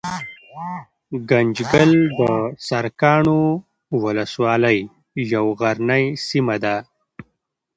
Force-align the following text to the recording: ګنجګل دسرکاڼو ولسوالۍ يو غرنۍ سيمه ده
ګنجګل 1.29 1.91
دسرکاڼو 2.17 3.41
ولسوالۍ 4.03 4.79
يو 5.35 5.45
غرنۍ 5.59 6.05
سيمه 6.27 6.55
ده 6.63 6.75